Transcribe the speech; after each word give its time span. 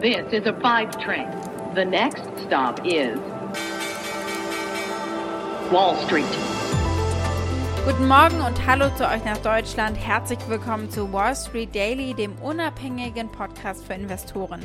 This 0.00 0.32
is 0.32 0.46
a 0.46 0.54
five 0.62 0.98
train. 0.98 1.28
The 1.74 1.84
next 1.84 2.22
stop 2.46 2.80
is 2.86 3.18
Wall 5.70 5.94
Street. 6.06 6.24
Guten 7.84 8.08
Morgen 8.08 8.40
und 8.40 8.66
hallo 8.66 8.88
zu 8.96 9.06
euch 9.06 9.22
nach 9.26 9.36
Deutschland. 9.42 9.98
Herzlich 9.98 10.38
willkommen 10.48 10.90
zu 10.90 11.12
Wall 11.12 11.36
Street 11.36 11.74
Daily, 11.74 12.14
dem 12.14 12.32
unabhängigen 12.38 13.30
Podcast 13.30 13.84
für 13.84 13.92
Investoren. 13.92 14.62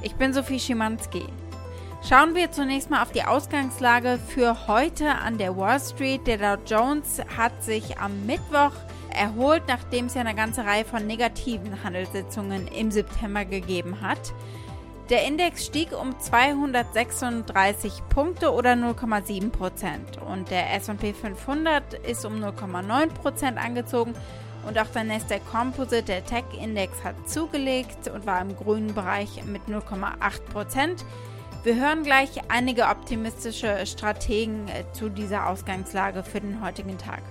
Ich 0.00 0.14
bin 0.14 0.32
Sophie 0.32 0.58
Schimanski. 0.58 1.26
Schauen 2.08 2.34
wir 2.34 2.50
zunächst 2.50 2.88
mal 2.88 3.02
auf 3.02 3.12
die 3.12 3.24
Ausgangslage 3.24 4.18
für 4.28 4.66
heute 4.66 5.10
an 5.10 5.36
der 5.36 5.58
Wall 5.58 5.78
Street. 5.78 6.26
Der 6.26 6.38
Dow 6.56 6.62
Jones 6.64 7.20
hat 7.36 7.62
sich 7.62 7.98
am 7.98 8.24
Mittwoch 8.24 8.72
erholt, 9.10 9.64
nachdem 9.68 10.06
es 10.06 10.14
ja 10.14 10.22
eine 10.22 10.34
ganze 10.34 10.64
Reihe 10.64 10.86
von 10.86 11.06
negativen 11.06 11.84
Handelssitzungen 11.84 12.66
im 12.68 12.90
September 12.90 13.44
gegeben 13.44 14.00
hat. 14.00 14.32
Der 15.10 15.26
Index 15.26 15.66
stieg 15.66 15.88
um 15.90 16.16
236 16.20 18.00
Punkte 18.10 18.52
oder 18.52 18.74
0,7 18.74 19.50
Prozent 19.50 20.18
und 20.24 20.52
der 20.52 20.72
S&P 20.76 21.12
500 21.12 21.94
ist 21.94 22.24
um 22.24 22.34
0,9 22.36 23.08
Prozent 23.08 23.58
angezogen 23.58 24.14
und 24.68 24.78
auch 24.78 24.86
der 24.86 25.02
Nasdaq 25.02 25.44
Composite, 25.50 26.04
der 26.04 26.24
Tech-Index, 26.24 27.02
hat 27.02 27.28
zugelegt 27.28 28.06
und 28.06 28.24
war 28.24 28.40
im 28.40 28.54
grünen 28.54 28.94
Bereich 28.94 29.44
mit 29.46 29.62
0,8 29.62 30.42
Prozent. 30.52 31.04
Wir 31.64 31.74
hören 31.74 32.04
gleich 32.04 32.30
einige 32.48 32.84
optimistische 32.84 33.84
Strategen 33.86 34.68
äh, 34.68 34.84
zu 34.92 35.08
dieser 35.08 35.48
Ausgangslage 35.48 36.22
für 36.22 36.40
den 36.40 36.64
heutigen 36.64 36.98
Tag. 36.98 37.22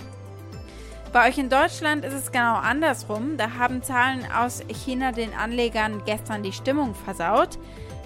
Bei 1.12 1.28
euch 1.28 1.40
in 1.40 1.50
Deutschland 1.50 2.06
ist 2.06 2.14
es 2.14 2.32
genau 2.32 2.54
andersrum. 2.54 3.36
Da 3.36 3.56
haben 3.58 3.82
Zahlen 3.82 4.28
aus 4.32 4.62
China 4.68 5.12
den 5.12 5.34
Anlegern 5.34 6.04
gestern 6.06 6.44
die 6.44 6.54
Stimmung 6.54 6.94
versaut. 6.94 7.58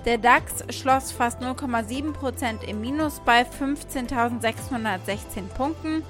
Der 0.05 0.17
DAX 0.17 0.63
schloss 0.70 1.11
fast 1.11 1.41
0,7% 1.41 2.64
im 2.64 2.80
Minus 2.80 3.19
bei 3.25 3.42
15.616 3.42 5.50
Punkten. 5.58 6.02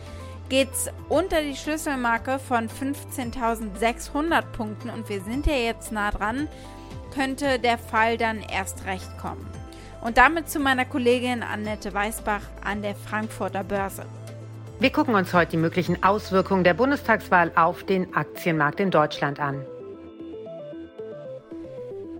Geht's 0.49 0.87
unter 1.09 1.41
die 1.41 1.55
Schlüsselmarke 1.55 2.37
von 2.37 2.69
15.600 2.69 4.43
Punkten 4.51 4.91
und 4.91 5.09
wir 5.09 5.21
sind 5.21 5.47
ja 5.47 5.55
jetzt 5.55 5.91
nah 5.91 6.11
dran, 6.11 6.47
könnte 7.11 7.57
der 7.57 7.79
Fall 7.79 8.17
dann 8.17 8.41
erst 8.41 8.85
recht 8.85 9.17
kommen. 9.17 9.47
Und 10.01 10.17
damit 10.17 10.47
zu 10.47 10.59
meiner 10.59 10.85
Kollegin 10.85 11.41
Annette 11.41 11.91
Weißbach 11.91 12.43
an 12.63 12.83
der 12.83 12.93
Frankfurter 12.93 13.63
Börse. 13.63 14.05
Wir 14.79 14.91
gucken 14.91 15.15
uns 15.15 15.33
heute 15.33 15.51
die 15.51 15.57
möglichen 15.57 16.03
Auswirkungen 16.03 16.63
der 16.63 16.73
Bundestagswahl 16.73 17.51
auf 17.55 17.83
den 17.83 18.13
Aktienmarkt 18.15 18.79
in 18.79 18.91
Deutschland 18.91 19.39
an. 19.39 19.65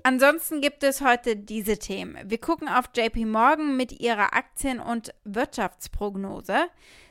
Ansonsten 0.03 0.59
gibt 0.59 0.83
es 0.83 1.01
heute 1.01 1.35
diese 1.35 1.77
Themen. 1.77 2.17
Wir 2.25 2.37
gucken 2.37 2.67
auf 2.67 2.89
JP 2.93 3.25
Morgan 3.25 3.77
mit 3.77 4.01
ihrer 4.01 4.33
Aktien- 4.33 4.81
und 4.81 5.13
Wirtschaftsprognose. 5.23 6.55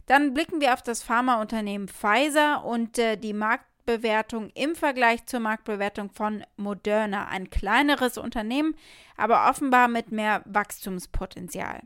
Dann 0.07 0.35
blicken 0.35 0.61
wir 0.61 0.75
auf 0.75 0.83
das 0.83 1.03
Pharmaunternehmen 1.03 1.89
Pfizer 1.89 2.65
und 2.65 2.99
äh, 2.99 3.17
die 3.17 3.33
Marktbewertung 3.33 4.51
im 4.55 4.75
Vergleich 4.75 5.25
zur 5.25 5.41
Marktbewertung 5.41 6.11
von 6.11 6.45
Moderna. 6.57 7.29
Ein 7.29 7.49
kleineres 7.49 8.19
Unternehmen, 8.19 8.75
aber 9.17 9.49
offenbar 9.49 9.89
mit 9.89 10.13
mehr 10.13 10.43
Wachstumspotenzial. 10.45 11.81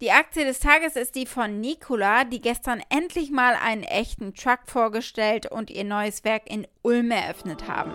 Die 0.00 0.10
Aktie 0.10 0.44
des 0.44 0.58
Tages 0.58 0.96
ist 0.96 1.14
die 1.14 1.24
von 1.24 1.60
Nikola, 1.60 2.24
die 2.24 2.40
gestern 2.40 2.82
endlich 2.88 3.30
mal 3.30 3.54
einen 3.54 3.84
echten 3.84 4.34
Truck 4.34 4.60
vorgestellt 4.66 5.46
und 5.46 5.70
ihr 5.70 5.84
neues 5.84 6.24
Werk 6.24 6.50
in 6.50 6.66
Ulm 6.82 7.12
eröffnet 7.12 7.68
haben. 7.68 7.92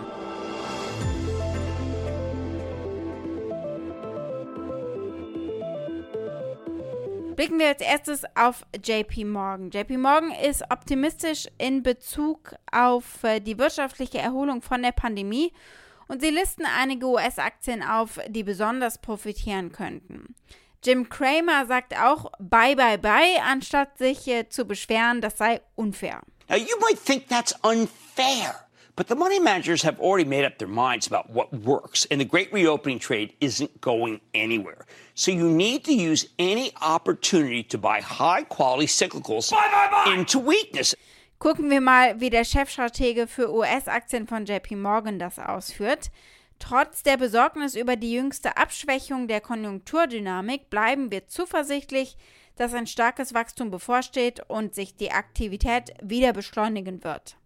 Blicken 7.36 7.58
wir 7.58 7.68
als 7.68 7.82
erstes 7.82 8.24
auf 8.34 8.64
JP 8.82 9.24
Morgan. 9.24 9.70
JP 9.70 9.98
Morgan 9.98 10.32
ist 10.32 10.62
optimistisch 10.70 11.48
in 11.58 11.82
Bezug 11.82 12.54
auf 12.72 13.24
äh, 13.24 13.40
die 13.40 13.58
wirtschaftliche 13.58 14.18
Erholung 14.18 14.62
von 14.62 14.82
der 14.82 14.92
Pandemie 14.92 15.52
und 16.08 16.22
sie 16.22 16.30
listen 16.30 16.64
einige 16.64 17.06
US-Aktien 17.06 17.82
auf, 17.82 18.18
die 18.28 18.42
besonders 18.42 18.98
profitieren 18.98 19.70
könnten. 19.70 20.34
Jim 20.82 21.08
Cramer 21.08 21.66
sagt 21.66 21.94
auch 21.94 22.32
bye 22.38 22.74
bye 22.74 22.96
bye, 22.96 23.40
anstatt 23.44 23.98
sich 23.98 24.26
äh, 24.28 24.48
zu 24.48 24.64
beschweren, 24.64 25.20
das 25.20 25.36
sei 25.36 25.60
unfair. 25.76 26.22
Now 26.48 26.56
you 26.56 26.78
might 26.80 26.98
think 26.98 27.28
that's 27.28 27.54
unfair. 27.62 28.66
But 28.96 29.08
the 29.08 29.14
money 29.14 29.38
managers 29.38 29.82
have 29.82 29.98
already 30.00 30.28
made 30.28 30.44
up 30.44 30.58
their 30.58 30.68
minds 30.68 31.06
about 31.06 31.30
what 31.30 31.52
works, 31.52 32.06
and 32.10 32.20
the 32.20 32.24
great 32.24 32.52
reopening 32.52 32.98
trade 32.98 33.32
isn't 33.40 33.80
going 33.80 34.20
anywhere. 34.34 34.84
So 35.14 35.30
you 35.30 35.48
need 35.48 35.84
to 35.84 35.92
use 35.92 36.26
any 36.38 36.72
opportunity 36.82 37.62
to 37.64 37.78
buy 37.78 38.00
high 38.00 38.42
quality 38.42 38.86
cyclicals 38.86 39.50
bye, 39.50 39.68
bye, 39.70 39.88
bye. 39.90 40.14
into 40.14 40.38
weakness. 40.38 40.94
Gucken 41.38 41.70
wir 41.70 41.80
mal, 41.80 42.20
wie 42.20 42.28
der 42.28 42.44
Chefstratege 42.44 43.26
für 43.26 43.50
US-Aktien 43.50 44.26
von 44.26 44.44
JP 44.44 44.76
Morgan 44.76 45.18
das 45.18 45.38
ausführt. 45.38 46.10
Trotz 46.60 47.02
der 47.02 47.16
Besorgnis 47.16 47.74
über 47.74 47.96
die 47.96 48.12
jüngste 48.12 48.56
Abschwächung 48.56 49.26
der 49.26 49.40
Konjunkturdynamik 49.40 50.70
bleiben 50.70 51.10
wir 51.10 51.26
zuversichtlich, 51.26 52.16
dass 52.54 52.74
ein 52.74 52.86
starkes 52.86 53.34
Wachstum 53.34 53.70
bevorsteht 53.70 54.42
und 54.46 54.74
sich 54.74 54.94
die 54.94 55.10
Aktivität 55.10 55.94
wieder 56.02 56.32
beschleunigen 56.32 57.02
wird. 57.02 57.36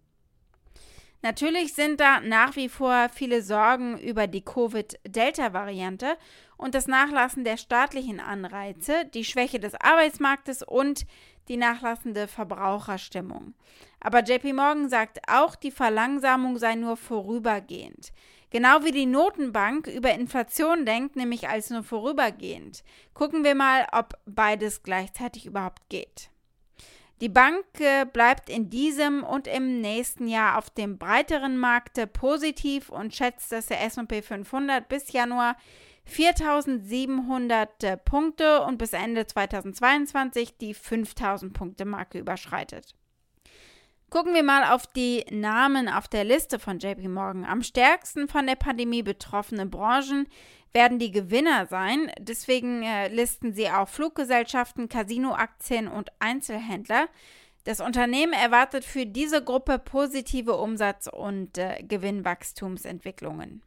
Natürlich 1.21 1.73
sind 1.73 2.01
da 2.01 2.19
nach 2.19 2.55
wie 2.55 2.69
vor 2.69 3.09
viele 3.11 3.41
Sorgen 3.41 3.97
über 3.97 4.27
die 4.27 4.43
Covid-Delta-Variante 4.43 6.17
und 6.57 6.75
das 6.75 6.85
Nachlassen 6.85 7.43
der 7.43 7.57
staatlichen 7.57 8.19
Anreize, 8.19 9.05
die 9.13 9.23
Schwäche 9.23 9.59
des 9.59 9.73
Arbeitsmarktes 9.75 10.61
und 10.61 11.07
die 11.47 11.57
nachlassende 11.57 12.27
Verbraucherstimmung. 12.27 13.55
Aber 14.01 14.19
JP 14.23 14.53
Morgan 14.53 14.89
sagt 14.89 15.21
auch, 15.27 15.55
die 15.55 15.71
Verlangsamung 15.71 16.59
sei 16.59 16.75
nur 16.75 16.97
vorübergehend. 16.97 18.11
Genau 18.55 18.85
wie 18.85 18.91
die 18.91 19.05
Notenbank 19.05 19.87
über 19.87 20.13
Inflation 20.13 20.85
denkt, 20.85 21.17
nämlich 21.17 21.49
als 21.49 21.71
nur 21.71 21.83
vorübergehend. 21.83 22.85
Gucken 23.13 23.43
wir 23.43 23.53
mal, 23.53 23.85
ob 23.91 24.17
beides 24.25 24.81
gleichzeitig 24.81 25.45
überhaupt 25.45 25.89
geht. 25.89 26.29
Die 27.19 27.27
Bank 27.27 27.65
äh, 27.79 28.05
bleibt 28.05 28.49
in 28.49 28.69
diesem 28.69 29.25
und 29.25 29.47
im 29.47 29.81
nächsten 29.81 30.29
Jahr 30.29 30.57
auf 30.57 30.69
dem 30.69 30.97
breiteren 30.97 31.57
Markt 31.57 31.99
positiv 32.13 32.87
und 32.87 33.13
schätzt, 33.13 33.51
dass 33.51 33.65
der 33.65 33.83
SP 33.83 34.23
500 34.23 34.87
bis 34.87 35.11
Januar 35.11 35.57
4700 36.05 38.05
Punkte 38.05 38.61
und 38.61 38.77
bis 38.77 38.93
Ende 38.93 39.27
2022 39.27 40.57
die 40.59 40.73
5000 40.73 41.51
Punkte 41.51 41.83
Marke 41.83 42.19
überschreitet. 42.19 42.95
Gucken 44.15 44.33
wir 44.33 44.43
mal 44.43 44.73
auf 44.73 44.87
die 44.87 45.25
Namen 45.29 45.89
auf 45.89 46.07
der 46.07 46.23
Liste 46.23 46.57
von 46.57 46.79
JP 46.79 47.09
Morgan. 47.09 47.43
Am 47.43 47.61
stärksten 47.61 48.29
von 48.29 48.47
der 48.47 48.55
Pandemie 48.55 49.03
betroffene 49.03 49.65
Branchen 49.65 50.29
werden 50.71 50.99
die 50.99 51.11
Gewinner 51.11 51.65
sein. 51.65 52.09
Deswegen 52.17 52.81
äh, 52.81 53.09
listen 53.09 53.53
sie 53.53 53.69
auch 53.69 53.89
Fluggesellschaften, 53.89 54.87
Casinoaktien 54.87 55.89
und 55.89 56.13
Einzelhändler. 56.19 57.09
Das 57.65 57.81
Unternehmen 57.81 58.31
erwartet 58.31 58.85
für 58.85 59.05
diese 59.05 59.43
Gruppe 59.43 59.79
positive 59.79 60.55
Umsatz- 60.55 61.09
und 61.11 61.57
äh, 61.57 61.83
Gewinnwachstumsentwicklungen. 61.85 63.63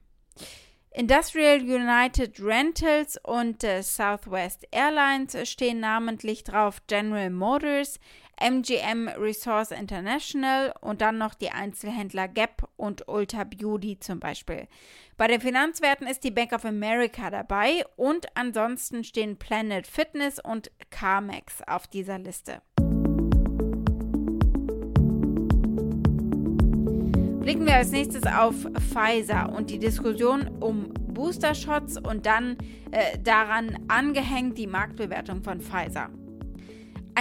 Industrial 0.93 1.61
United 1.61 2.41
Rentals 2.41 3.21
und 3.23 3.63
äh, 3.65 3.83
Southwest 3.83 4.67
Airlines 4.71 5.37
stehen 5.47 5.81
namentlich 5.81 6.43
drauf, 6.43 6.79
General 6.87 7.29
Motors, 7.29 8.01
MGM 8.41 9.09
Resource 9.19 9.71
International 9.71 10.73
und 10.81 11.01
dann 11.01 11.19
noch 11.19 11.35
die 11.35 11.51
Einzelhändler 11.51 12.29
Gap 12.29 12.69
und 12.77 13.09
Ulta 13.09 13.45
Beauty 13.45 13.99
zum 13.99 14.21
Beispiel. 14.21 14.69
Bei 15.17 15.27
den 15.27 15.41
Finanzwerten 15.41 16.07
ist 16.07 16.25
die 16.25 16.31
Bank 16.31 16.53
of 16.53 16.65
America 16.65 17.31
dabei 17.31 17.85
und 17.97 18.27
ansonsten 18.37 19.05
stehen 19.05 19.37
Planet 19.37 19.87
Fitness 19.87 20.39
und 20.39 20.71
CarMax 20.91 21.63
auf 21.67 21.87
dieser 21.87 22.19
Liste. 22.19 22.63
Blicken 27.41 27.65
wir 27.65 27.77
als 27.77 27.91
nächstes 27.91 28.25
auf 28.27 28.55
Pfizer 28.91 29.51
und 29.57 29.71
die 29.71 29.79
Diskussion 29.79 30.49
um 30.61 30.93
Booster-Shots 30.93 31.97
und 31.97 32.27
dann 32.27 32.59
äh, 32.91 33.19
daran 33.19 33.79
angehängt 33.89 34.59
die 34.59 34.67
Marktbewertung 34.67 35.43
von 35.43 35.61
Pfizer. 35.61 36.11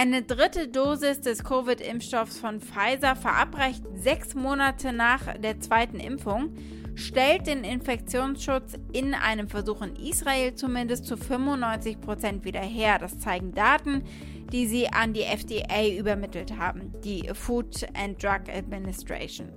Eine 0.00 0.22
dritte 0.22 0.68
Dosis 0.68 1.22
des 1.22 1.42
Covid-Impfstoffs 1.42 2.38
von 2.38 2.60
Pfizer 2.60 3.16
verabreicht 3.16 3.82
sechs 3.96 4.36
Monate 4.36 4.92
nach 4.92 5.36
der 5.38 5.58
zweiten 5.58 5.98
Impfung 5.98 6.54
stellt 6.94 7.48
den 7.48 7.64
Infektionsschutz 7.64 8.74
in 8.92 9.12
einem 9.12 9.48
Versuch 9.48 9.82
in 9.82 9.96
Israel 9.96 10.54
zumindest 10.54 11.06
zu 11.06 11.16
95 11.16 12.00
Prozent 12.00 12.44
wieder 12.44 12.60
her. 12.60 13.00
Das 13.00 13.18
zeigen 13.18 13.54
Daten, 13.54 14.04
die 14.52 14.68
sie 14.68 14.88
an 14.88 15.14
die 15.14 15.24
FDA 15.24 15.88
übermittelt 15.88 16.56
haben, 16.56 16.92
die 17.02 17.28
Food 17.34 17.84
and 18.00 18.22
Drug 18.22 18.48
Administration. 18.56 19.48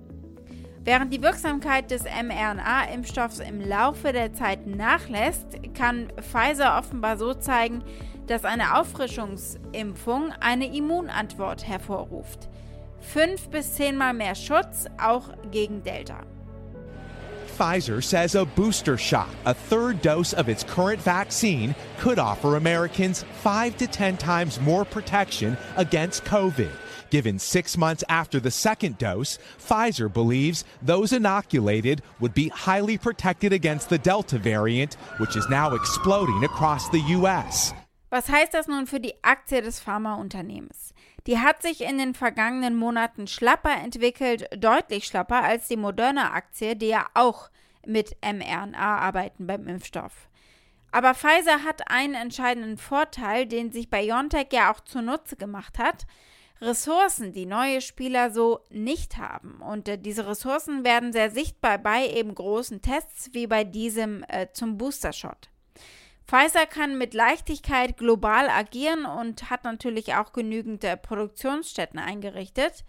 Während 0.84 1.14
die 1.14 1.22
Wirksamkeit 1.22 1.92
des 1.92 2.06
mRNA-Impfstoffs 2.06 3.40
im 3.48 3.62
Laufe 3.62 4.12
der 4.12 4.34
Zeit 4.34 4.66
nachlässt, 4.66 5.60
kann 5.76 6.08
Pfizer 6.20 6.80
offenbar 6.80 7.18
so 7.18 7.36
zeigen, 7.36 7.84
dass 8.32 8.46
eine 8.46 8.78
Auffrischungsimpfung 8.78 10.32
eine 10.40 10.74
Immunantwort 10.74 11.68
hervorruft. 11.68 12.48
Fünf 13.02 13.50
bis 13.50 13.74
zehnmal 13.74 14.14
mehr 14.14 14.36
Schutz, 14.36 14.86
auch 14.98 15.32
gegen 15.52 15.84
Delta. 15.84 16.22
Pfizer 17.58 18.02
says 18.02 18.36
a 18.36 18.46
booster 18.46 18.98
shot, 18.98 19.28
a 19.46 19.54
third 19.54 20.02
dose 20.02 20.34
of 20.34 20.48
its 20.48 20.64
current 20.64 21.02
vaccine, 21.02 21.76
could 22.00 22.20
offer 22.20 22.56
Americans 22.56 23.26
five 23.44 23.76
to 23.78 23.86
10 23.86 24.18
times 24.18 24.62
more 24.62 24.86
protection 24.86 25.58
against 25.76 26.24
COVID. 26.24 26.72
Given 27.10 27.38
six 27.38 27.78
months 27.78 28.06
after 28.08 28.40
the 28.40 28.50
second 28.50 28.98
dose, 28.98 29.40
Pfizer 29.60 30.12
believes 30.12 30.64
those 30.82 31.12
inoculated 31.12 32.02
would 32.22 32.34
be 32.34 32.48
highly 32.48 32.98
protected 32.98 33.52
against 33.52 33.90
the 33.90 33.98
Delta 33.98 34.38
variant, 34.38 34.94
which 35.18 35.36
is 35.36 35.50
now 35.50 35.76
exploding 35.76 36.46
across 36.46 36.88
the 36.90 37.02
U.S. 37.20 37.74
Was 38.12 38.28
heißt 38.28 38.54
das 38.54 38.68
nun 38.68 38.88
für 38.88 39.00
die 39.00 39.24
Aktie 39.24 39.62
des 39.62 39.80
Pharmaunternehmens? 39.80 40.94
Die 41.28 41.40
hat 41.40 41.62
sich 41.62 41.80
in 41.80 41.98
den 41.98 42.14
vergangenen 42.14 42.76
Monaten 42.76 43.26
schlapper 43.26 43.72
entwickelt, 43.72 44.50
deutlich 44.58 45.06
schlapper 45.06 45.42
als 45.42 45.70
die 45.70 45.78
Moderna-Aktie, 45.78 46.76
die 46.76 46.88
ja 46.88 47.08
auch 47.14 47.50
mit 47.86 48.18
mRNA 48.22 48.98
arbeiten 48.98 49.48
beim 49.48 49.66
Impfstoff. 49.66 50.28
Aber 50.92 51.14
Pfizer 51.14 51.64
hat 51.64 51.90
einen 51.90 52.16
entscheidenden 52.16 52.78
Vorteil, 52.78 53.46
den 53.46 53.72
sich 53.72 53.90
BioNTech 53.90 54.48
ja 54.52 54.74
auch 54.74 54.82
zunutze 54.82 55.38
gemacht 55.38 55.80
hat. 55.80 56.06
Ressourcen, 56.60 57.32
die 57.32 57.46
neue 57.46 57.80
Spieler 57.80 58.30
so 58.30 58.60
nicht 58.70 59.16
haben. 59.16 59.62
Und 59.62 59.88
äh, 59.88 59.98
diese 59.98 60.28
Ressourcen 60.28 60.84
werden 60.84 61.14
sehr 61.14 61.32
sichtbar 61.32 61.78
bei 61.78 62.10
eben 62.10 62.36
großen 62.36 62.82
Tests 62.82 63.30
wie 63.32 63.48
bei 63.48 63.64
diesem 63.64 64.26
äh, 64.28 64.48
zum 64.52 64.78
Booster-Shot. 64.78 65.51
Pfizer 66.28 66.66
kann 66.66 66.98
mit 66.98 67.14
Leichtigkeit 67.14 67.98
global 67.98 68.50
agieren 68.50 69.06
und 69.06 69.50
hat 69.50 69.64
natürlich 69.64 70.16
auch 70.16 70.34
genügend 70.34 70.84
äh, 70.84 70.96
Produktionsstätten 70.96 72.00
eingerichtet. 72.00 72.86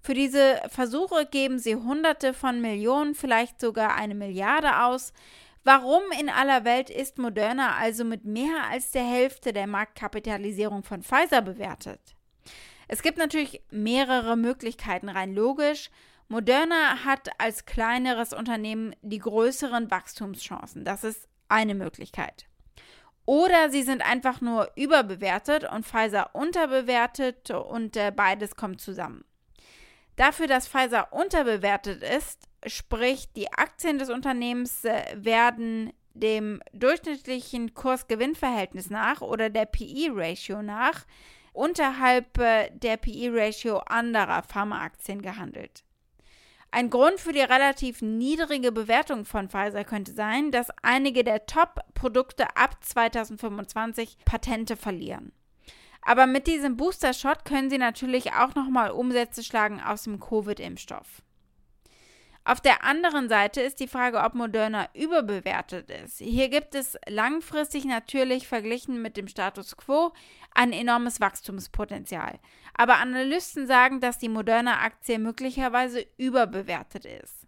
Für 0.00 0.14
diese 0.14 0.60
Versuche 0.68 1.26
geben 1.26 1.58
sie 1.58 1.76
Hunderte 1.76 2.34
von 2.34 2.60
Millionen, 2.60 3.14
vielleicht 3.14 3.60
sogar 3.60 3.94
eine 3.96 4.14
Milliarde 4.14 4.82
aus. 4.84 5.12
Warum 5.64 6.02
in 6.20 6.28
aller 6.28 6.66
Welt 6.66 6.90
ist 6.90 7.16
Moderna 7.16 7.76
also 7.76 8.04
mit 8.04 8.26
mehr 8.26 8.64
als 8.70 8.90
der 8.90 9.04
Hälfte 9.04 9.54
der 9.54 9.66
Marktkapitalisierung 9.66 10.84
von 10.84 11.02
Pfizer 11.02 11.40
bewertet? 11.40 12.14
Es 12.86 13.00
gibt 13.00 13.16
natürlich 13.16 13.62
mehrere 13.70 14.36
Möglichkeiten 14.36 15.08
rein 15.08 15.34
logisch. 15.34 15.90
Moderna 16.28 17.04
hat 17.06 17.30
als 17.38 17.64
kleineres 17.64 18.34
Unternehmen 18.34 18.94
die 19.00 19.18
größeren 19.18 19.90
Wachstumschancen. 19.90 20.84
Das 20.84 21.02
ist 21.02 21.28
eine 21.48 21.74
Möglichkeit. 21.74 22.46
Oder 23.26 23.70
sie 23.70 23.82
sind 23.82 24.02
einfach 24.02 24.40
nur 24.40 24.70
überbewertet 24.76 25.64
und 25.70 25.86
Pfizer 25.86 26.34
unterbewertet 26.34 27.50
und 27.50 27.96
äh, 27.96 28.12
beides 28.14 28.54
kommt 28.56 28.80
zusammen. 28.80 29.24
Dafür, 30.16 30.46
dass 30.46 30.68
Pfizer 30.68 31.12
unterbewertet 31.12 32.02
ist, 32.02 32.48
sprich 32.66 33.32
die 33.32 33.52
Aktien 33.52 33.98
des 33.98 34.10
Unternehmens 34.10 34.84
äh, 34.84 35.02
werden 35.16 35.92
dem 36.12 36.60
durchschnittlichen 36.72 37.74
Kurs-Gewinn-Verhältnis 37.74 38.90
nach 38.90 39.20
oder 39.20 39.50
der 39.50 39.66
PE-Ratio 39.66 40.62
nach 40.62 41.04
unterhalb 41.52 42.38
äh, 42.38 42.70
der 42.70 42.96
PE-Ratio 42.96 43.78
anderer 43.78 44.42
Pharmaaktien 44.42 45.22
gehandelt. 45.22 45.82
Ein 46.74 46.90
Grund 46.90 47.20
für 47.20 47.32
die 47.32 47.38
relativ 47.38 48.02
niedrige 48.02 48.72
Bewertung 48.72 49.24
von 49.24 49.48
Pfizer 49.48 49.84
könnte 49.84 50.10
sein, 50.10 50.50
dass 50.50 50.72
einige 50.82 51.22
der 51.22 51.46
Top-Produkte 51.46 52.56
ab 52.56 52.82
2025 52.82 54.16
Patente 54.24 54.74
verlieren. 54.74 55.30
Aber 56.02 56.26
mit 56.26 56.48
diesem 56.48 56.76
Booster-Shot 56.76 57.44
können 57.44 57.70
sie 57.70 57.78
natürlich 57.78 58.32
auch 58.32 58.56
nochmal 58.56 58.90
Umsätze 58.90 59.44
schlagen 59.44 59.80
aus 59.80 60.02
dem 60.02 60.18
Covid-Impfstoff. 60.18 61.22
Auf 62.46 62.60
der 62.60 62.84
anderen 62.84 63.30
Seite 63.30 63.62
ist 63.62 63.80
die 63.80 63.88
Frage, 63.88 64.20
ob 64.20 64.34
Moderna 64.34 64.88
überbewertet 64.92 65.90
ist. 65.90 66.18
Hier 66.18 66.50
gibt 66.50 66.74
es 66.74 66.98
langfristig 67.08 67.86
natürlich 67.86 68.46
verglichen 68.46 69.00
mit 69.00 69.16
dem 69.16 69.28
Status 69.28 69.78
quo 69.78 70.12
ein 70.54 70.72
enormes 70.72 71.20
Wachstumspotenzial. 71.22 72.38
Aber 72.76 72.98
Analysten 72.98 73.66
sagen, 73.66 74.00
dass 74.00 74.18
die 74.18 74.28
Moderna-Aktie 74.28 75.18
möglicherweise 75.18 76.06
überbewertet 76.18 77.06
ist. 77.06 77.46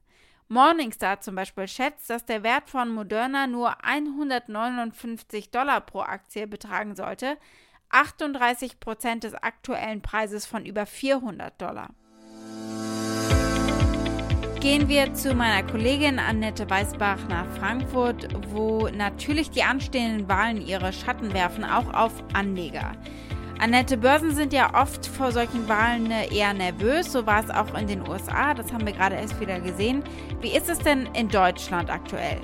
Morningstar 0.48 1.20
zum 1.20 1.34
Beispiel 1.34 1.68
schätzt, 1.68 2.08
dass 2.08 2.24
der 2.24 2.42
Wert 2.42 2.70
von 2.70 2.88
Moderna 2.88 3.46
nur 3.46 3.84
159 3.84 5.50
Dollar 5.50 5.82
pro 5.82 6.00
Aktie 6.00 6.46
betragen 6.46 6.96
sollte, 6.96 7.36
38 7.90 8.80
Prozent 8.80 9.24
des 9.24 9.34
aktuellen 9.34 10.00
Preises 10.00 10.46
von 10.46 10.64
über 10.64 10.86
400 10.86 11.60
Dollar. 11.60 11.90
Gehen 14.66 14.88
wir 14.88 15.14
zu 15.14 15.32
meiner 15.32 15.64
Kollegin 15.64 16.18
Annette 16.18 16.68
Weißbach 16.68 17.28
nach 17.28 17.46
Frankfurt, 17.60 18.26
wo 18.50 18.88
natürlich 18.88 19.48
die 19.50 19.62
anstehenden 19.62 20.28
Wahlen 20.28 20.60
ihre 20.60 20.92
Schatten 20.92 21.32
werfen, 21.32 21.62
auch 21.62 21.94
auf 21.94 22.12
Anleger. 22.32 22.90
Annette, 23.60 23.96
Börsen 23.96 24.34
sind 24.34 24.52
ja 24.52 24.74
oft 24.74 25.06
vor 25.06 25.30
solchen 25.30 25.68
Wahlen 25.68 26.10
eher 26.10 26.52
nervös, 26.52 27.12
so 27.12 27.24
war 27.26 27.44
es 27.44 27.50
auch 27.50 27.78
in 27.78 27.86
den 27.86 28.08
USA, 28.08 28.54
das 28.54 28.72
haben 28.72 28.84
wir 28.84 28.92
gerade 28.92 29.14
erst 29.14 29.40
wieder 29.40 29.60
gesehen. 29.60 30.02
Wie 30.40 30.50
ist 30.50 30.68
es 30.68 30.80
denn 30.80 31.08
in 31.14 31.28
Deutschland 31.28 31.88
aktuell? 31.88 32.40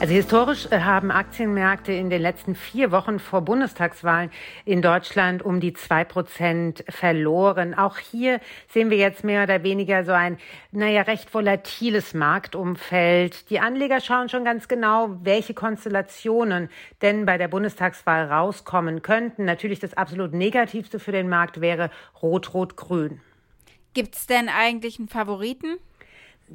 Also 0.00 0.12
historisch 0.12 0.66
äh, 0.70 0.80
haben 0.80 1.10
Aktienmärkte 1.10 1.92
in 1.92 2.10
den 2.10 2.20
letzten 2.20 2.56
vier 2.56 2.90
Wochen 2.90 3.20
vor 3.20 3.42
Bundestagswahlen 3.42 4.30
in 4.64 4.82
Deutschland 4.82 5.42
um 5.42 5.60
die 5.60 5.72
zwei 5.72 6.04
Prozent 6.04 6.84
verloren. 6.88 7.74
Auch 7.74 7.98
hier 7.98 8.40
sehen 8.68 8.90
wir 8.90 8.98
jetzt 8.98 9.22
mehr 9.22 9.44
oder 9.44 9.62
weniger 9.62 10.04
so 10.04 10.12
ein, 10.12 10.38
naja, 10.72 11.02
recht 11.02 11.32
volatiles 11.32 12.12
Marktumfeld. 12.12 13.48
Die 13.50 13.60
Anleger 13.60 14.00
schauen 14.00 14.28
schon 14.28 14.44
ganz 14.44 14.66
genau, 14.66 15.16
welche 15.22 15.54
Konstellationen 15.54 16.70
denn 17.00 17.24
bei 17.24 17.38
der 17.38 17.48
Bundestagswahl 17.48 18.26
rauskommen 18.26 19.00
könnten. 19.00 19.44
Natürlich 19.44 19.78
das 19.78 19.94
absolut 19.94 20.32
Negativste 20.34 20.98
für 20.98 21.12
den 21.12 21.28
Markt 21.28 21.60
wäre 21.60 21.90
Rot-Rot-Grün. 22.20 23.20
Gibt 23.94 24.16
es 24.16 24.26
denn 24.26 24.48
eigentlich 24.48 24.98
einen 24.98 25.08
Favoriten? 25.08 25.78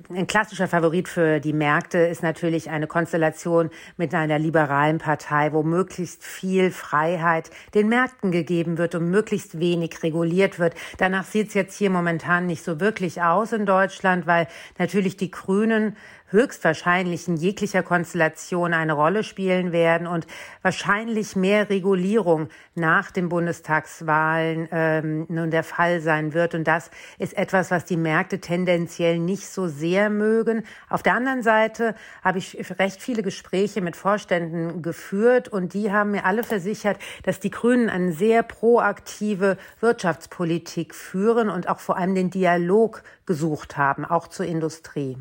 Ein 0.07 0.27
klassischer 0.27 0.67
Favorit 0.67 1.09
für 1.09 1.39
die 1.39 1.53
Märkte 1.53 1.97
ist 1.97 2.23
natürlich 2.23 2.69
eine 2.69 2.87
Konstellation 2.87 3.69
mit 3.97 4.13
einer 4.13 4.39
liberalen 4.39 4.99
Partei, 4.99 5.51
wo 5.51 5.63
möglichst 5.63 6.23
viel 6.23 6.71
Freiheit 6.71 7.49
den 7.73 7.89
Märkten 7.89 8.31
gegeben 8.31 8.77
wird 8.77 8.95
und 8.95 9.09
möglichst 9.09 9.59
wenig 9.59 10.01
reguliert 10.03 10.59
wird. 10.59 10.75
Danach 10.97 11.25
sieht 11.25 11.49
es 11.49 11.53
jetzt 11.53 11.77
hier 11.77 11.89
momentan 11.89 12.45
nicht 12.45 12.63
so 12.63 12.79
wirklich 12.79 13.21
aus 13.21 13.51
in 13.51 13.65
Deutschland, 13.65 14.27
weil 14.27 14.47
natürlich 14.77 15.17
die 15.17 15.31
Grünen 15.31 15.97
höchstwahrscheinlich 16.31 17.27
in 17.27 17.37
jeglicher 17.37 17.83
Konstellation 17.83 18.73
eine 18.73 18.93
Rolle 18.93 19.23
spielen 19.23 19.71
werden 19.71 20.07
und 20.07 20.27
wahrscheinlich 20.61 21.35
mehr 21.35 21.69
Regulierung 21.69 22.49
nach 22.75 23.11
den 23.11 23.29
Bundestagswahlen 23.29 24.67
ähm, 24.71 25.25
nun 25.29 25.51
der 25.51 25.63
Fall 25.63 26.01
sein 26.01 26.33
wird. 26.33 26.55
Und 26.55 26.67
das 26.67 26.91
ist 27.17 27.37
etwas, 27.37 27.71
was 27.71 27.85
die 27.85 27.97
Märkte 27.97 28.39
tendenziell 28.39 29.19
nicht 29.19 29.47
so 29.47 29.67
sehr 29.67 30.09
mögen. 30.09 30.63
Auf 30.89 31.03
der 31.03 31.15
anderen 31.15 31.43
Seite 31.43 31.95
habe 32.23 32.37
ich 32.37 32.57
recht 32.79 33.01
viele 33.01 33.23
Gespräche 33.23 33.81
mit 33.81 33.95
Vorständen 33.95 34.81
geführt 34.81 35.47
und 35.47 35.73
die 35.73 35.91
haben 35.91 36.11
mir 36.11 36.25
alle 36.25 36.43
versichert, 36.43 36.97
dass 37.23 37.39
die 37.39 37.51
Grünen 37.51 37.89
eine 37.89 38.11
sehr 38.13 38.43
proaktive 38.43 39.57
Wirtschaftspolitik 39.79 40.95
führen 40.95 41.49
und 41.49 41.67
auch 41.67 41.79
vor 41.79 41.97
allem 41.97 42.15
den 42.15 42.29
Dialog 42.29 43.03
gesucht 43.25 43.77
haben, 43.77 44.05
auch 44.05 44.27
zur 44.27 44.45
Industrie. 44.45 45.17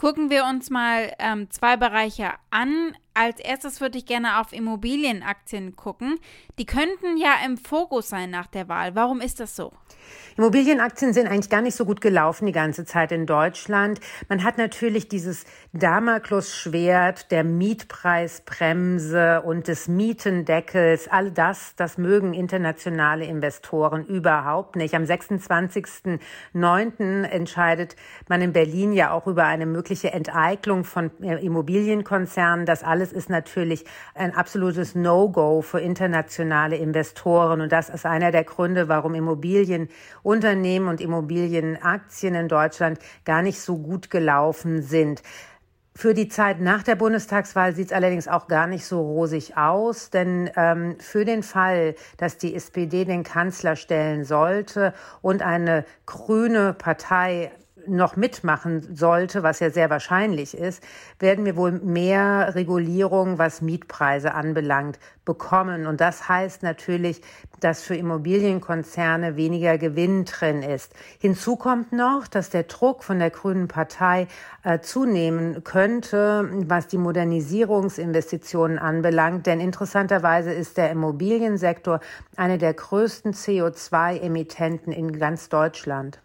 Gucken 0.00 0.30
wir 0.30 0.46
uns 0.46 0.70
mal 0.70 1.12
ähm, 1.18 1.50
zwei 1.50 1.76
Bereiche 1.76 2.30
an. 2.48 2.96
Als 3.14 3.40
erstes 3.40 3.80
würde 3.80 3.98
ich 3.98 4.06
gerne 4.06 4.40
auf 4.40 4.52
Immobilienaktien 4.52 5.74
gucken. 5.74 6.18
Die 6.58 6.66
könnten 6.66 7.16
ja 7.16 7.34
im 7.44 7.56
Fokus 7.56 8.08
sein 8.08 8.30
nach 8.30 8.46
der 8.46 8.68
Wahl. 8.68 8.94
Warum 8.94 9.20
ist 9.20 9.40
das 9.40 9.56
so? 9.56 9.72
Immobilienaktien 10.36 11.12
sind 11.12 11.26
eigentlich 11.26 11.50
gar 11.50 11.60
nicht 11.60 11.74
so 11.74 11.84
gut 11.84 12.00
gelaufen 12.00 12.46
die 12.46 12.52
ganze 12.52 12.84
Zeit 12.84 13.10
in 13.12 13.26
Deutschland. 13.26 14.00
Man 14.28 14.44
hat 14.44 14.58
natürlich 14.58 15.08
dieses 15.08 15.44
Damoklesschwert 15.72 17.30
der 17.30 17.44
Mietpreisbremse 17.44 19.42
und 19.42 19.68
des 19.68 19.88
Mietendeckels. 19.88 21.08
All 21.08 21.30
das, 21.30 21.74
das 21.76 21.98
mögen 21.98 22.32
internationale 22.32 23.24
Investoren 23.24 24.06
überhaupt 24.06 24.76
nicht. 24.76 24.94
Am 24.94 25.02
26.09. 25.02 27.24
entscheidet 27.24 27.96
man 28.28 28.40
in 28.40 28.52
Berlin 28.52 28.92
ja 28.92 29.10
auch 29.10 29.26
über 29.26 29.44
eine 29.44 29.66
mögliche 29.66 30.12
Enteignung 30.12 30.84
von 30.84 31.10
äh, 31.22 31.44
Immobilienkonzernen. 31.44 32.66
Das 32.66 32.82
alles 32.82 32.99
alles 33.00 33.12
ist 33.14 33.30
natürlich 33.30 33.86
ein 34.14 34.34
absolutes 34.34 34.94
No-Go 34.94 35.62
für 35.62 35.80
internationale 35.80 36.76
Investoren. 36.76 37.62
Und 37.62 37.72
das 37.72 37.88
ist 37.88 38.04
einer 38.04 38.30
der 38.30 38.44
Gründe, 38.44 38.88
warum 38.88 39.14
Immobilienunternehmen 39.14 40.86
und 40.86 41.00
Immobilienaktien 41.00 42.34
in 42.34 42.48
Deutschland 42.48 42.98
gar 43.24 43.40
nicht 43.40 43.58
so 43.58 43.78
gut 43.78 44.10
gelaufen 44.10 44.82
sind. 44.82 45.22
Für 45.96 46.12
die 46.12 46.28
Zeit 46.28 46.60
nach 46.60 46.82
der 46.82 46.94
Bundestagswahl 46.94 47.74
sieht 47.74 47.86
es 47.86 47.92
allerdings 47.92 48.28
auch 48.28 48.48
gar 48.48 48.66
nicht 48.66 48.84
so 48.84 49.00
rosig 49.00 49.56
aus, 49.56 50.10
denn 50.10 50.50
ähm, 50.56 50.96
für 51.00 51.24
den 51.24 51.42
Fall, 51.42 51.94
dass 52.18 52.36
die 52.36 52.54
SPD 52.54 53.06
den 53.06 53.24
Kanzler 53.24 53.76
stellen 53.76 54.24
sollte 54.24 54.92
und 55.22 55.40
eine 55.40 55.86
grüne 56.04 56.74
Partei 56.74 57.50
noch 57.90 58.16
mitmachen 58.16 58.94
sollte, 58.94 59.42
was 59.42 59.60
ja 59.60 59.70
sehr 59.70 59.90
wahrscheinlich 59.90 60.56
ist, 60.56 60.82
werden 61.18 61.44
wir 61.44 61.56
wohl 61.56 61.72
mehr 61.72 62.54
Regulierung, 62.54 63.38
was 63.38 63.60
Mietpreise 63.60 64.34
anbelangt, 64.34 64.98
bekommen. 65.24 65.86
Und 65.86 66.00
das 66.00 66.28
heißt 66.28 66.62
natürlich, 66.62 67.20
dass 67.60 67.82
für 67.82 67.94
Immobilienkonzerne 67.94 69.36
weniger 69.36 69.78
Gewinn 69.78 70.24
drin 70.24 70.62
ist. 70.62 70.92
Hinzu 71.18 71.56
kommt 71.56 71.92
noch, 71.92 72.26
dass 72.26 72.50
der 72.50 72.64
Druck 72.64 73.04
von 73.04 73.18
der 73.18 73.30
Grünen 73.30 73.68
Partei 73.68 74.28
äh, 74.64 74.80
zunehmen 74.80 75.62
könnte, 75.62 76.48
was 76.66 76.86
die 76.86 76.98
Modernisierungsinvestitionen 76.98 78.78
anbelangt. 78.78 79.46
Denn 79.46 79.60
interessanterweise 79.60 80.52
ist 80.52 80.76
der 80.78 80.90
Immobiliensektor 80.90 82.00
eine 82.36 82.58
der 82.58 82.74
größten 82.74 83.34
CO2-Emittenten 83.34 84.92
in 84.92 85.18
ganz 85.18 85.48
Deutschland. 85.48 86.20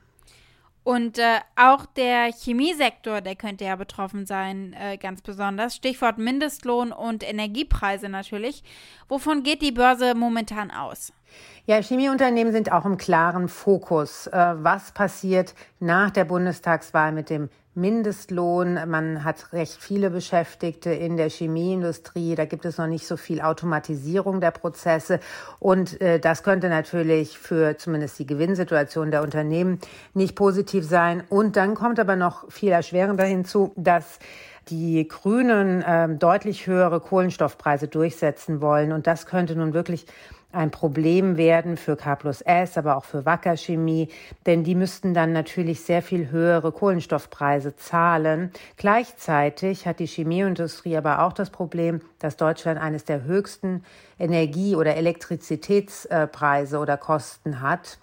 Und 0.85 1.17
äh, 1.17 1.39
auch 1.55 1.87
der 1.87 2.31
Chemiesektor, 2.31 3.19
der 3.19 3.35
könnte 3.35 3.65
ja 3.65 3.75
betroffen 3.75 4.27
sein, 4.27 4.75
äh, 4.79 4.97
ganz 4.97 5.23
besonders. 5.23 5.75
Stichwort 5.75 6.19
Mindestlohn 6.19 6.91
und 6.91 7.27
Energiepreise 7.27 8.07
natürlich. 8.07 8.63
Wovon 9.09 9.41
geht 9.41 9.63
die 9.63 9.71
Börse 9.71 10.13
momentan 10.13 10.69
aus? 10.69 11.11
Ja, 11.65 11.81
Chemieunternehmen 11.81 12.53
sind 12.53 12.71
auch 12.71 12.85
im 12.85 12.99
klaren 12.99 13.49
Fokus. 13.49 14.27
Äh, 14.27 14.53
was 14.57 14.91
passiert 14.91 15.55
nach 15.79 16.11
der 16.11 16.25
Bundestagswahl 16.25 17.11
mit 17.11 17.31
dem 17.31 17.49
Mindestlohn. 17.75 18.79
Man 18.87 19.23
hat 19.23 19.53
recht 19.53 19.77
viele 19.81 20.09
Beschäftigte 20.09 20.91
in 20.91 21.17
der 21.17 21.29
Chemieindustrie. 21.29 22.35
Da 22.35 22.45
gibt 22.45 22.65
es 22.65 22.77
noch 22.77 22.87
nicht 22.87 23.05
so 23.05 23.17
viel 23.17 23.41
Automatisierung 23.41 24.41
der 24.41 24.51
Prozesse. 24.51 25.19
Und 25.59 26.01
äh, 26.01 26.19
das 26.19 26.43
könnte 26.43 26.69
natürlich 26.69 27.37
für 27.37 27.77
zumindest 27.77 28.17
die 28.19 28.25
Gewinnsituation 28.25 29.11
der 29.11 29.21
Unternehmen 29.21 29.79
nicht 30.13 30.35
positiv 30.35 30.85
sein. 30.85 31.23
Und 31.29 31.55
dann 31.57 31.75
kommt 31.75 31.99
aber 31.99 32.15
noch 32.15 32.49
viel 32.51 32.71
erschwerender 32.71 33.25
hinzu, 33.25 33.73
dass 33.75 34.19
die 34.69 35.07
Grünen 35.07 35.81
äh, 35.81 36.09
deutlich 36.15 36.67
höhere 36.67 36.99
Kohlenstoffpreise 36.99 37.87
durchsetzen 37.87 38.61
wollen. 38.61 38.91
Und 38.91 39.05
das 39.07 39.25
könnte 39.25 39.55
nun 39.55 39.73
wirklich 39.73 40.07
ein 40.55 40.71
Problem 40.71 41.37
werden 41.37 41.77
für 41.77 41.95
K 41.95 42.15
plus 42.15 42.41
S, 42.41 42.77
aber 42.77 42.97
auch 42.97 43.05
für 43.05 43.25
Wacker 43.25 43.57
Chemie, 43.57 44.09
denn 44.45 44.63
die 44.63 44.75
müssten 44.75 45.13
dann 45.13 45.33
natürlich 45.33 45.81
sehr 45.81 46.01
viel 46.01 46.31
höhere 46.31 46.71
Kohlenstoffpreise 46.71 47.75
zahlen. 47.75 48.51
Gleichzeitig 48.77 49.85
hat 49.85 49.99
die 49.99 50.07
Chemieindustrie 50.07 50.97
aber 50.97 51.23
auch 51.23 51.33
das 51.33 51.49
Problem, 51.49 52.01
dass 52.19 52.37
Deutschland 52.37 52.79
eines 52.79 53.03
der 53.03 53.23
höchsten 53.23 53.83
Energie- 54.17 54.75
oder 54.75 54.95
Elektrizitätspreise 54.95 56.79
oder 56.79 56.97
Kosten 56.97 57.61
hat. 57.61 57.99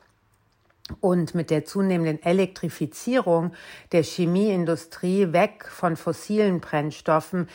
Und 1.01 1.35
mit 1.35 1.51
der 1.51 1.65
zunehmenden 1.65 2.23
Elektrifizierung 2.23 3.53
der 3.93 4.03
Chemieindustrie 4.03 5.33
weg 5.33 5.65
von 5.71 5.97
fossilen 5.97 6.61
Brennstoffen 6.61 7.49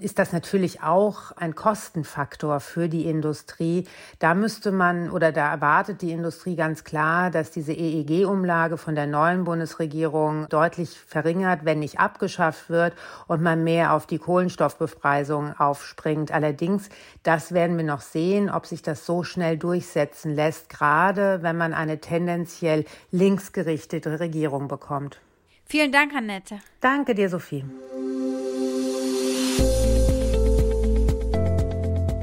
ist 0.00 0.18
das 0.18 0.32
natürlich 0.32 0.82
auch 0.82 1.32
ein 1.32 1.54
Kostenfaktor 1.54 2.60
für 2.60 2.88
die 2.88 3.06
Industrie. 3.06 3.86
Da 4.18 4.34
müsste 4.34 4.72
man 4.72 5.10
oder 5.10 5.32
da 5.32 5.50
erwartet 5.50 6.00
die 6.00 6.12
Industrie 6.12 6.56
ganz 6.56 6.84
klar, 6.84 7.30
dass 7.30 7.50
diese 7.50 7.72
EEG-Umlage 7.72 8.78
von 8.78 8.94
der 8.94 9.06
neuen 9.06 9.44
Bundesregierung 9.44 10.48
deutlich 10.48 10.98
verringert, 10.98 11.64
wenn 11.64 11.80
nicht 11.80 12.00
abgeschafft 12.00 12.70
wird 12.70 12.94
und 13.26 13.42
man 13.42 13.64
mehr 13.64 13.92
auf 13.92 14.06
die 14.06 14.18
Kohlenstoffbepreisung 14.18 15.58
aufspringt. 15.58 16.32
Allerdings, 16.32 16.88
das 17.22 17.52
werden 17.52 17.76
wir 17.76 17.84
noch 17.84 18.00
sehen, 18.00 18.48
ob 18.48 18.64
sich 18.64 18.80
das 18.80 19.04
so 19.04 19.22
schnell 19.24 19.58
durchsetzen 19.58 20.34
lässt, 20.34 20.70
gerade 20.70 21.42
wenn 21.42 21.58
man 21.58 21.74
eine 21.74 22.00
tendenziell 22.00 22.86
linksgerichtete 23.10 24.20
Regierung 24.20 24.68
bekommt. 24.68 25.20
Vielen 25.66 25.92
Dank, 25.92 26.14
Annette. 26.14 26.60
Danke 26.80 27.14
dir, 27.14 27.28
Sophie. 27.28 27.64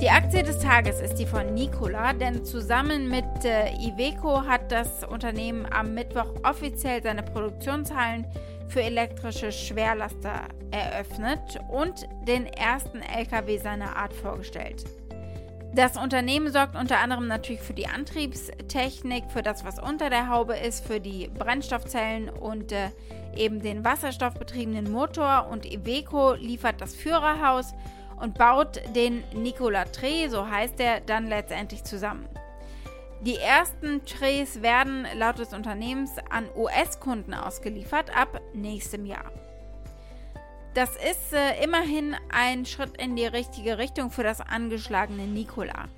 Die 0.09 0.15
Aktie 0.15 0.41
des 0.41 0.57
Tages 0.57 1.01
ist 1.01 1.19
die 1.19 1.27
von 1.27 1.53
Nikola, 1.53 2.13
denn 2.13 2.43
zusammen 2.43 3.09
mit 3.09 3.45
äh, 3.45 3.69
Iveco 3.75 4.41
hat 4.43 4.71
das 4.71 5.03
Unternehmen 5.03 5.67
am 5.71 5.93
Mittwoch 5.93 6.25
offiziell 6.41 7.03
seine 7.03 7.21
Produktionshallen 7.21 8.25
für 8.69 8.81
elektrische 8.81 9.51
Schwerlaster 9.51 10.47
eröffnet 10.71 11.59
und 11.69 12.07
den 12.27 12.47
ersten 12.47 13.03
LKW 13.03 13.59
seiner 13.59 13.97
Art 13.97 14.11
vorgestellt. 14.11 14.83
Das 15.75 15.95
Unternehmen 15.95 16.51
sorgt 16.51 16.75
unter 16.75 16.97
anderem 16.97 17.27
natürlich 17.27 17.61
für 17.61 17.73
die 17.73 17.85
Antriebstechnik, 17.85 19.25
für 19.29 19.43
das, 19.43 19.63
was 19.63 19.77
unter 19.77 20.09
der 20.09 20.27
Haube 20.27 20.55
ist, 20.55 20.87
für 20.87 20.99
die 20.99 21.27
Brennstoffzellen 21.27 22.29
und 22.29 22.71
äh, 22.71 22.89
eben 23.35 23.61
den 23.61 23.85
wasserstoffbetriebenen 23.85 24.91
Motor 24.91 25.49
und 25.51 25.71
Iveco 25.71 26.33
liefert 26.33 26.81
das 26.81 26.95
Führerhaus 26.95 27.75
und 28.19 28.37
baut 28.37 28.81
den 28.95 29.23
Nikola 29.33 29.85
Tre, 29.85 30.27
so 30.29 30.47
heißt 30.47 30.79
er, 30.79 31.01
dann 31.01 31.27
letztendlich 31.27 31.83
zusammen. 31.83 32.27
Die 33.21 33.35
ersten 33.35 34.05
Trays 34.05 34.61
werden 34.61 35.05
laut 35.17 35.39
des 35.39 35.53
Unternehmens 35.53 36.11
an 36.29 36.47
US-Kunden 36.55 37.33
ausgeliefert 37.33 38.15
ab 38.15 38.39
nächstem 38.53 39.05
Jahr. 39.05 39.31
Das 40.73 40.91
ist 40.91 41.33
äh, 41.33 41.61
immerhin 41.61 42.15
ein 42.29 42.65
Schritt 42.65 42.95
in 43.01 43.15
die 43.17 43.25
richtige 43.25 43.77
Richtung 43.77 44.11
für 44.11 44.23
das 44.23 44.39
angeschlagene 44.39 45.23
Nikola. 45.23 45.89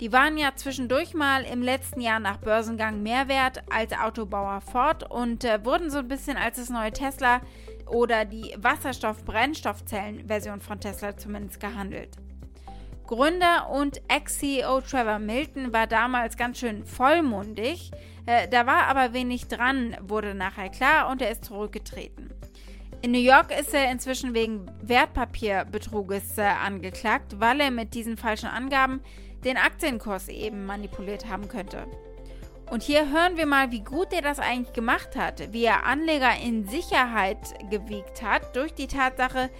Die 0.00 0.12
waren 0.12 0.36
ja 0.36 0.50
zwischendurch 0.54 1.14
mal 1.14 1.44
im 1.44 1.62
letzten 1.62 2.02
Jahr 2.02 2.20
nach 2.20 2.36
Börsengang 2.36 3.02
mehr 3.02 3.28
wert 3.28 3.62
als 3.70 3.92
Autobauer 3.94 4.60
Ford 4.60 5.10
und 5.10 5.44
äh, 5.44 5.64
wurden 5.64 5.90
so 5.90 5.98
ein 5.98 6.08
bisschen 6.08 6.36
als 6.36 6.56
das 6.58 6.68
neue 6.68 6.92
Tesla 6.92 7.40
oder 7.86 8.24
die 8.24 8.52
Wasserstoff-Brennstoffzellen-Version 8.58 10.60
von 10.60 10.80
Tesla 10.80 11.16
zumindest 11.16 11.60
gehandelt. 11.60 12.16
Gründer 13.06 13.70
und 13.70 14.02
Ex-CEO 14.08 14.80
Trevor 14.80 15.20
Milton 15.20 15.72
war 15.72 15.86
damals 15.86 16.36
ganz 16.36 16.58
schön 16.58 16.84
vollmundig, 16.84 17.92
äh, 18.26 18.48
da 18.48 18.66
war 18.66 18.88
aber 18.88 19.12
wenig 19.12 19.46
dran, 19.46 19.96
wurde 20.00 20.34
nachher 20.34 20.70
klar 20.70 21.08
und 21.08 21.22
er 21.22 21.30
ist 21.30 21.44
zurückgetreten. 21.44 22.30
In 23.02 23.12
New 23.12 23.20
York 23.20 23.56
ist 23.56 23.72
er 23.72 23.92
inzwischen 23.92 24.34
wegen 24.34 24.66
Wertpapierbetruges 24.82 26.38
äh, 26.38 26.42
angeklagt, 26.42 27.38
weil 27.38 27.60
er 27.60 27.70
mit 27.70 27.94
diesen 27.94 28.16
falschen 28.16 28.48
Angaben 28.48 29.00
den 29.44 29.56
Aktienkurs 29.56 30.28
eben 30.28 30.66
manipuliert 30.66 31.28
haben 31.28 31.46
könnte. 31.46 31.86
Und 32.70 32.82
hier 32.82 33.10
hören 33.12 33.36
wir 33.36 33.46
mal, 33.46 33.70
wie 33.70 33.80
gut 33.80 34.12
er 34.12 34.22
das 34.22 34.40
eigentlich 34.40 34.72
gemacht 34.72 35.14
hat, 35.14 35.52
wie 35.52 35.64
er 35.64 35.86
Anleger 35.86 36.32
in 36.42 36.66
Sicherheit 36.66 37.38
gewiegt 37.70 38.22
hat 38.22 38.56
durch 38.56 38.74
die 38.74 38.88
Tatsache, 38.88 39.50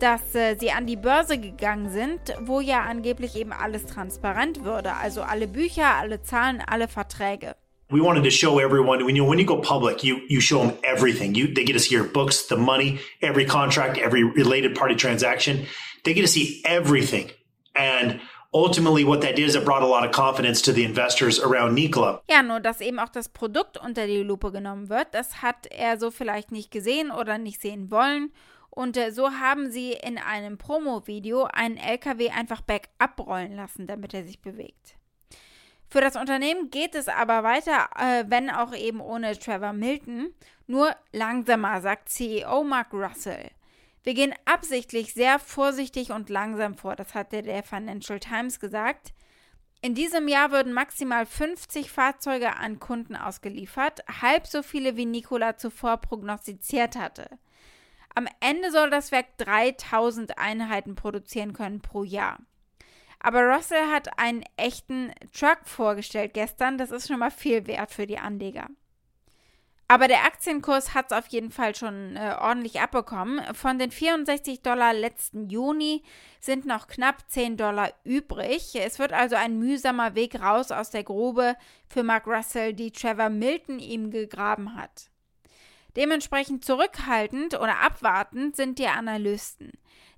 dass 0.00 0.34
äh, 0.34 0.56
sie 0.56 0.72
an 0.72 0.86
die 0.86 0.96
Börse 0.96 1.38
gegangen 1.38 1.90
sind, 1.90 2.20
wo 2.40 2.60
ja 2.60 2.82
angeblich 2.82 3.36
eben 3.36 3.52
alles 3.52 3.86
transparent 3.86 4.64
würde, 4.64 4.94
also 4.94 5.22
alle 5.22 5.46
Bücher, 5.46 5.94
alle 5.96 6.22
Zahlen, 6.22 6.62
alle 6.66 6.88
Verträge. 6.88 7.54
We 7.90 8.02
wanted 8.02 8.24
to 8.24 8.30
show 8.30 8.60
everyone 8.60 9.02
when 9.04 9.16
you 9.16 9.24
when 9.24 9.38
you 9.38 9.46
go 9.46 9.62
public, 9.62 10.04
you 10.04 10.18
you 10.28 10.42
show 10.42 10.58
them 10.58 10.74
everything. 10.82 11.34
You 11.34 11.46
they 11.46 11.64
get 11.64 11.72
to 11.72 11.78
see 11.78 11.94
your 11.94 12.04
books, 12.04 12.46
the 12.46 12.56
money, 12.56 12.98
every 13.22 13.46
contract, 13.46 13.96
every 13.96 14.24
related 14.24 14.74
party 14.74 14.94
transaction. 14.94 15.66
They 16.04 16.12
get 16.12 16.20
to 16.20 16.28
see 16.28 16.60
everything. 16.66 17.30
And 17.74 18.20
ultimately 18.52 19.04
what 19.04 19.20
that 19.20 19.38
is 19.38 19.54
it 19.54 19.64
brought 19.64 19.82
a 19.82 19.86
lot 19.86 20.04
of 20.04 20.12
confidence 20.12 20.62
to 20.62 20.72
the 20.72 20.84
investors 20.84 21.40
around 21.40 21.74
Nikola. 21.74 22.22
Ja, 22.28 22.42
nur 22.42 22.60
dass 22.60 22.80
eben 22.80 22.98
auch 22.98 23.08
das 23.08 23.28
Produkt 23.28 23.78
unter 23.78 24.06
die 24.06 24.22
Lupe 24.22 24.52
genommen 24.52 24.88
wird, 24.88 25.08
das 25.12 25.42
hat 25.42 25.66
er 25.70 25.98
so 25.98 26.10
vielleicht 26.10 26.52
nicht 26.52 26.70
gesehen 26.70 27.10
oder 27.10 27.38
nicht 27.38 27.60
sehen 27.60 27.90
wollen. 27.90 28.32
Und 28.70 28.96
äh, 28.96 29.10
so 29.10 29.32
haben 29.32 29.70
sie 29.70 29.92
in 29.92 30.18
einem 30.18 30.56
Promo-Video 30.56 31.44
einen 31.44 31.78
LKW 31.78 32.30
einfach 32.30 32.60
backup 32.60 33.26
rollen 33.26 33.56
lassen, 33.56 33.86
damit 33.86 34.14
er 34.14 34.24
sich 34.24 34.40
bewegt. 34.40 34.96
Für 35.88 36.00
das 36.00 36.16
Unternehmen 36.16 36.70
geht 36.70 36.94
es 36.94 37.08
aber 37.08 37.42
weiter, 37.42 37.88
äh, 37.98 38.24
wenn 38.28 38.50
auch 38.50 38.74
eben 38.74 39.00
ohne 39.00 39.38
Trevor 39.38 39.72
Milton, 39.72 40.34
nur 40.66 40.94
langsamer, 41.12 41.80
sagt 41.80 42.10
CEO 42.10 42.62
Mark 42.62 42.92
Russell. 42.92 43.50
Wir 44.02 44.14
gehen 44.14 44.34
absichtlich 44.44 45.14
sehr 45.14 45.38
vorsichtig 45.38 46.12
und 46.12 46.30
langsam 46.30 46.76
vor, 46.76 46.96
das 46.96 47.14
hatte 47.14 47.42
der 47.42 47.62
Financial 47.62 48.20
Times 48.20 48.60
gesagt. 48.60 49.12
In 49.80 49.94
diesem 49.94 50.26
Jahr 50.26 50.50
würden 50.50 50.72
maximal 50.72 51.24
50 51.24 51.90
Fahrzeuge 51.90 52.56
an 52.56 52.80
Kunden 52.80 53.14
ausgeliefert, 53.14 54.00
halb 54.22 54.46
so 54.46 54.62
viele 54.62 54.96
wie 54.96 55.06
Nikola 55.06 55.56
zuvor 55.56 55.98
prognostiziert 55.98 56.96
hatte. 56.96 57.28
Am 58.14 58.26
Ende 58.40 58.72
soll 58.72 58.90
das 58.90 59.12
Werk 59.12 59.36
3000 59.38 60.38
Einheiten 60.38 60.96
produzieren 60.96 61.52
können 61.52 61.80
pro 61.80 62.02
Jahr. 62.02 62.38
Aber 63.20 63.42
Russell 63.42 63.90
hat 63.92 64.18
einen 64.18 64.44
echten 64.56 65.12
Truck 65.32 65.60
vorgestellt 65.64 66.34
gestern. 66.34 66.78
Das 66.78 66.90
ist 66.90 67.08
schon 67.08 67.18
mal 67.18 67.30
viel 67.30 67.66
wert 67.66 67.92
für 67.92 68.06
die 68.06 68.18
Anleger. 68.18 68.68
Aber 69.90 70.06
der 70.06 70.26
Aktienkurs 70.26 70.92
hat 70.92 71.06
es 71.10 71.16
auf 71.16 71.28
jeden 71.28 71.50
Fall 71.50 71.74
schon 71.74 72.14
äh, 72.14 72.36
ordentlich 72.38 72.78
abbekommen. 72.78 73.42
Von 73.54 73.78
den 73.78 73.90
64 73.90 74.60
Dollar 74.60 74.92
letzten 74.92 75.48
Juni 75.48 76.02
sind 76.40 76.66
noch 76.66 76.88
knapp 76.88 77.24
10 77.28 77.56
Dollar 77.56 77.90
übrig. 78.04 78.74
Es 78.74 78.98
wird 78.98 79.14
also 79.14 79.34
ein 79.34 79.58
mühsamer 79.58 80.14
Weg 80.14 80.40
raus 80.42 80.72
aus 80.72 80.90
der 80.90 81.04
Grube 81.04 81.56
für 81.88 82.02
Mark 82.02 82.26
Russell, 82.26 82.74
die 82.74 82.90
Trevor 82.90 83.30
Milton 83.30 83.78
ihm 83.78 84.10
gegraben 84.10 84.76
hat. 84.76 85.08
Dementsprechend 85.96 86.66
zurückhaltend 86.66 87.54
oder 87.54 87.78
abwartend 87.80 88.56
sind 88.56 88.78
die 88.78 88.88
Analysten. 88.88 89.72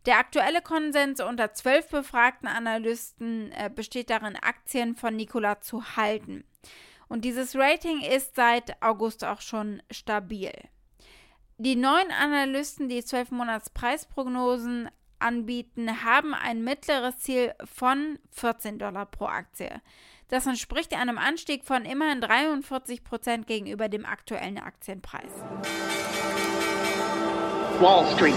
Der 0.05 0.19
aktuelle 0.19 0.62
Konsens 0.62 1.21
unter 1.21 1.53
zwölf 1.53 1.89
befragten 1.89 2.49
Analysten 2.49 3.53
äh, 3.53 3.71
besteht 3.73 4.11
darin, 4.11 4.35
Aktien 4.35 4.97
von 4.97 5.15
Nikola 5.15 5.61
zu 5.61 5.97
halten. 5.97 6.43
Und 7.11 7.25
dieses 7.25 7.57
Rating 7.57 8.02
ist 8.02 8.37
seit 8.37 8.81
August 8.81 9.25
auch 9.25 9.40
schon 9.40 9.83
stabil. 9.90 10.52
Die 11.59 11.75
neuen 11.75 12.12
Analysten, 12.12 12.88
die 12.88 13.05
12 13.05 13.33
Monats 13.33 13.69
Preisprognosen 13.69 14.88
anbieten, 15.19 16.05
haben 16.05 16.35
ein 16.35 16.62
mittleres 16.62 17.19
Ziel 17.19 17.52
von 17.64 18.21
14 18.31 18.79
Dollar 18.79 19.07
pro 19.07 19.25
Aktie. 19.26 19.83
Das 20.29 20.47
entspricht 20.47 20.95
einem 20.95 21.19
Anstieg 21.19 21.64
von 21.64 21.85
immerhin 21.85 22.21
43 22.21 23.02
Prozent 23.02 23.49
gegenüber 23.49 23.88
dem 23.88 24.07
aktuellen 24.07 24.59
Aktienpreis. 24.59 25.33
Wall 27.81 28.07
Street. 28.14 28.35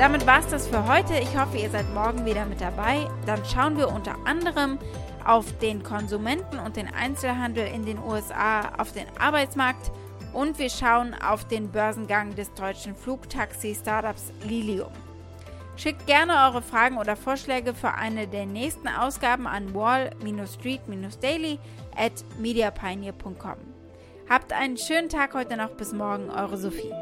Damit 0.00 0.26
war 0.26 0.40
es 0.40 0.48
das 0.48 0.66
für 0.66 0.84
heute. 0.88 1.14
Ich 1.20 1.38
hoffe, 1.38 1.58
ihr 1.58 1.70
seid 1.70 1.88
morgen 1.94 2.26
wieder 2.26 2.44
mit 2.44 2.60
dabei. 2.60 3.08
Dann 3.24 3.44
schauen 3.44 3.78
wir 3.78 3.88
unter 3.88 4.16
anderem 4.26 4.80
auf 5.26 5.58
den 5.58 5.82
Konsumenten 5.82 6.58
und 6.58 6.76
den 6.76 6.92
Einzelhandel 6.92 7.66
in 7.66 7.84
den 7.84 7.98
USA, 7.98 8.72
auf 8.78 8.92
den 8.92 9.06
Arbeitsmarkt 9.18 9.90
und 10.32 10.58
wir 10.58 10.70
schauen 10.70 11.14
auf 11.14 11.48
den 11.48 11.70
Börsengang 11.70 12.34
des 12.34 12.52
deutschen 12.54 12.94
Flugtaxi-Startups 12.94 14.32
Lilium. 14.44 14.92
Schickt 15.76 16.06
gerne 16.06 16.32
eure 16.46 16.62
Fragen 16.62 16.96
oder 16.96 17.16
Vorschläge 17.16 17.74
für 17.74 17.92
eine 17.94 18.26
der 18.26 18.46
nächsten 18.46 18.88
Ausgaben 18.88 19.46
an 19.46 19.74
wall-street-daily 19.74 21.58
at 21.94 22.12
mediapioneer.com. 22.38 23.56
Habt 24.28 24.52
einen 24.52 24.76
schönen 24.76 25.08
Tag 25.08 25.34
heute 25.34 25.56
noch. 25.56 25.70
Bis 25.70 25.92
morgen, 25.92 26.30
eure 26.30 26.56
Sophie. 26.56 26.92